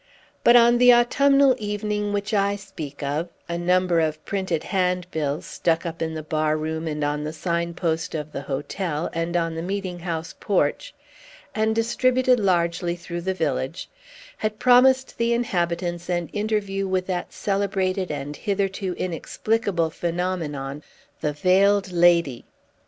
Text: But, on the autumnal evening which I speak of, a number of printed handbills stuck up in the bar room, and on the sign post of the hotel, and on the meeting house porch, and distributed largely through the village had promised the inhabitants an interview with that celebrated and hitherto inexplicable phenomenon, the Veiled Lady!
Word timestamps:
But, 0.43 0.55
on 0.55 0.79
the 0.79 0.91
autumnal 0.91 1.55
evening 1.59 2.11
which 2.11 2.33
I 2.33 2.55
speak 2.55 3.03
of, 3.03 3.29
a 3.47 3.55
number 3.55 3.99
of 3.99 4.25
printed 4.25 4.63
handbills 4.63 5.45
stuck 5.45 5.85
up 5.85 6.01
in 6.01 6.15
the 6.15 6.23
bar 6.23 6.57
room, 6.57 6.87
and 6.87 7.03
on 7.03 7.23
the 7.23 7.31
sign 7.31 7.75
post 7.75 8.15
of 8.15 8.31
the 8.31 8.41
hotel, 8.41 9.11
and 9.13 9.37
on 9.37 9.53
the 9.53 9.61
meeting 9.61 9.99
house 9.99 10.33
porch, 10.39 10.95
and 11.53 11.75
distributed 11.75 12.39
largely 12.39 12.95
through 12.95 13.21
the 13.21 13.35
village 13.35 13.91
had 14.37 14.57
promised 14.57 15.19
the 15.19 15.33
inhabitants 15.33 16.09
an 16.09 16.29
interview 16.29 16.87
with 16.87 17.05
that 17.05 17.31
celebrated 17.31 18.09
and 18.09 18.35
hitherto 18.37 18.93
inexplicable 18.93 19.91
phenomenon, 19.91 20.81
the 21.19 21.31
Veiled 21.33 21.91
Lady! 21.91 22.43